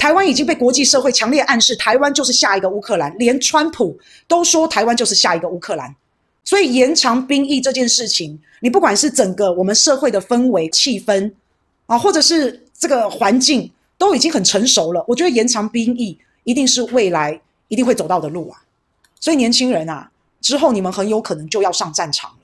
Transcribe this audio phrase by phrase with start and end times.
[0.00, 5.94] 台湾已经被国际社会强烈暗示，台湾就是下一个乌克兰，连川普都说台湾就是下一个乌克兰。
[6.42, 11.30] 所以延长兵役这件事情，你不管是整个我们社会的氛围、气氛
[11.84, 15.04] 啊，或者是这个环境，都已经很成熟了。
[15.06, 17.38] 我觉得延长兵役一定是未来
[17.68, 18.62] 一定会走到的路啊。
[19.20, 20.10] 所以年轻人啊，
[20.40, 22.36] 之后你们很有可能就要上战场了。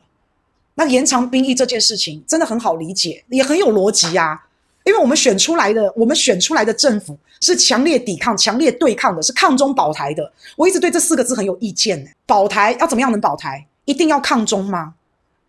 [0.75, 4.43] 那延长兵役这件事情真的很好理解，也很有逻辑呀。
[4.87, 10.33] 因为我们选出来的，我们选出来的政府是强烈抵抗、强烈对抗的，是抗中保台的。
[10.57, 12.11] 我一直对这四个字很有意见呢。
[12.25, 13.67] 保台要怎么样能保台？
[13.85, 14.95] 一定要抗中吗？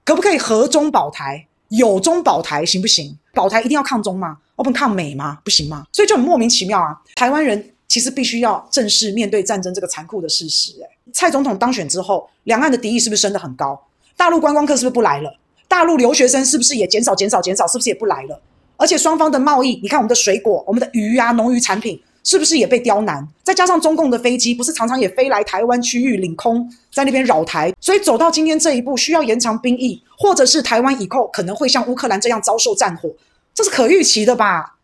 [0.04, 3.16] 可不可以和中保台、友中保台行不行？
[3.32, 4.38] 保台一定要抗中吗？
[4.56, 5.38] 我不抗美吗？
[5.44, 5.86] 不行吗？
[5.94, 7.00] 所以就很莫名其妙啊！
[7.14, 10.72] 台湾人其实必须要正视面对战争这个残酷的事实。
[10.80, 13.80] 诶，蔡总统当选之后，两岸的敌意是不是升得很高？
[14.16, 15.32] 大陆观光客是不是不来了？
[15.68, 17.68] 大陆留学生是不是也减少、减少、减少？
[17.68, 18.42] 是不是也不来了？
[18.78, 23.28] 而且双方的贸易，你看我们的水果、我们的鱼啊、农渔产品，是不是也被刁难？
[23.44, 33.10] 再加上中共的飞机，不是常常也飞来台湾区域领空，在那边扰台，所以走到今天这一步，需要延长兵役，或者是台湾以后可能会像乌克兰这样遭受战火，
[33.54, 34.76] 这是可预期的吧？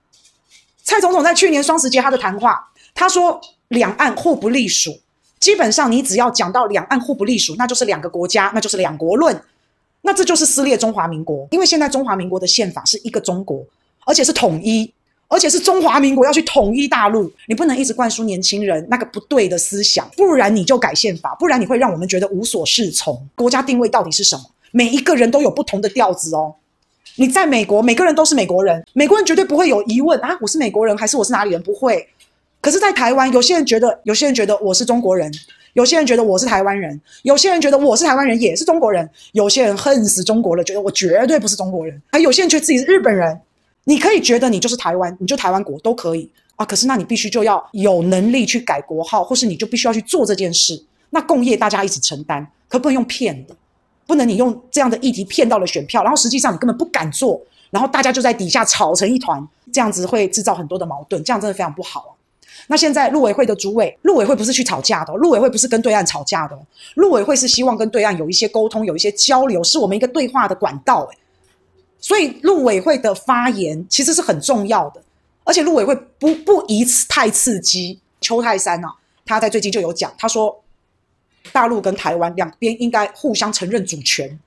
[0.83, 4.99] 蔡总统在去年双十节他的谈话，他说两岸互不隶属，
[5.39, 9.39] 基本上你只要讲到两岸互不隶属，那就是两个国家，那就是两国论，
[10.01, 13.63] 那这就是撕裂中华民国，因为现在中华民国的宪法是一个中国。
[14.05, 14.91] 而且是统一，
[15.27, 23.27] 而且是中华民国要去统一大陆，你不能一直灌输年轻人那个不对的思想，不然你就改宪法，不然你会让我们觉得无所适从。
[23.35, 24.43] 国家定位到底是什么？
[24.71, 26.55] 每一个人都有不同的调子哦。
[27.15, 31.61] 你在美国，每个人都是美国人，美国人绝对不会有疑问啊，我是美国人还是我是哪里人？
[31.61, 32.07] 不会。
[32.59, 35.31] 可是，在台湾，有些人觉得，有些人觉得我是中国人，
[35.73, 43.37] 有些人觉得我是台湾人，有些人觉得我是台湾人也是中国人，有些人恨死中国了，觉得我绝对不是中国人，还有些人觉得自己是日本人。
[43.85, 46.65] 你可以觉得你就是台湾，你就台湾国都可以啊。
[46.65, 50.81] 可是那你必须就要有能力去改国号，或是你就必须要去做这件事。
[51.09, 53.55] 那共业大家一起承担，可不能用骗的，
[54.07, 57.39] 不能你用这样的议题骗到了选票，然后实际上你根本不敢做，
[57.69, 62.11] 然后大家就在底下吵成一团，这样子会制造很多的矛盾，这样真的非常不好啊。
[62.67, 66.57] 那现在陆委会的主委，陆委会不是去吵架的，陆委会不是跟对岸吵架的，
[66.95, 71.07] 陆委会是希望跟对岸有一些沟通，有一些交流，是我们一个对话的管道，
[72.03, 75.01] 所以陆委会的发言其实是很重要的，
[75.45, 77.97] 而且陆委会不不宜太刺激。
[78.19, 78.89] 邱太三啊，
[79.25, 80.61] 他在最近就有讲，他说
[81.53, 84.37] 大陆跟台湾两边应该互相承认主权。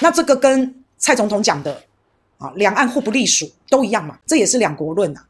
[0.00, 1.82] 那这个跟蔡总统讲的
[2.38, 5.24] 啊，两岸互不隶属都一样嘛，这也是两国论啊。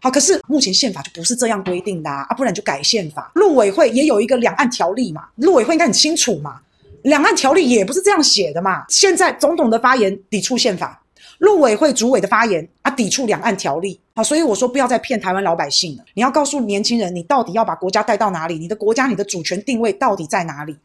[0.00, 3.32] 好，可是目前宪法就不是这样规定的啊，啊不然就改宪法。
[3.34, 6.60] 陆委会也有一个两岸条例嘛，陆委会应该很清楚嘛。
[7.02, 8.84] 两岸条例也不是这样写的嘛。
[8.88, 11.02] 现在总统的发言抵触宪法，
[11.38, 14.00] 陆委会主委的发言啊抵触两岸条例。
[14.14, 16.04] 好，所以我说不要再骗台湾老百姓了。
[16.14, 18.58] 你要告诉年轻人，你到底要把国家带到哪里？
[18.58, 20.76] 你的国家、你的主权定位到底在哪里？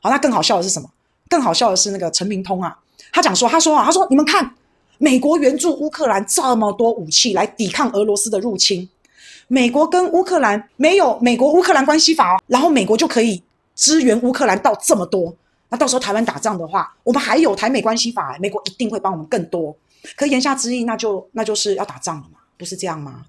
[0.00, 0.88] 好，那更好笑的是什么？
[1.28, 2.76] 更好笑的是那个陈明通啊，
[3.12, 4.52] 他讲说，他说啊，他说你们看，
[4.98, 8.88] 美国援助乌克兰这么多武器来抵抗俄罗斯的入侵，
[9.46, 13.42] 美国跟乌克兰没有美国乌克兰关系法哦，然后美国就可以
[13.76, 15.36] 支援乌克兰到这么多。
[15.70, 19.74] 那到时候台湾打仗的话，我们还有台美关系法，美国一定会帮我们更多。
[20.16, 23.24] 可言下之意，那就那就是要打仗了嘛，不是这样吗？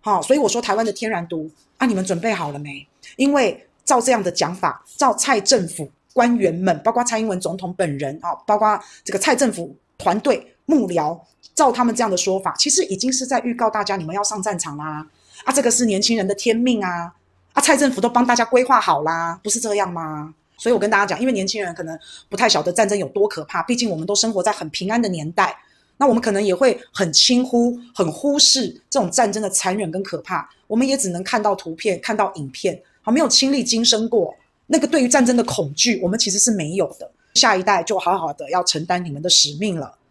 [0.00, 2.86] 好，所以我说台湾的天然毒啊，你们准备好了没？
[3.16, 11.18] 因为照这样的讲法，照蔡政府官员们，包括蔡英文总统本人啊，包括这个蔡政府团队幕僚，
[11.54, 15.06] 照他们这样的说法，其实已经是在预告大家，你们要上战场啦！
[15.44, 17.12] 啊，这个是年轻人的天命啊！
[17.52, 20.34] 啊，蔡政府都帮大家规划好啦，不是这样吗？
[20.58, 21.98] 所以我跟大家讲，因为年轻人可能
[22.28, 25.56] 不太晓得战争有多可怕，毕竟我们都生活在很平安的年代，
[25.96, 30.48] 那我们可能也会很轻忽、很忽视这种战争的残忍跟可怕。
[30.66, 34.34] 我们也只能看到图片、看到影片，好，没有亲历经生过
[34.66, 37.10] 那个对于战争的恐惧，我们其实是没有的。
[37.34, 39.98] 下一代就好好的要承担你们的使命了。